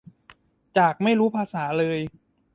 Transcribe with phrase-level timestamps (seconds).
[0.77, 1.99] จากไม่รู้ภาษาเลย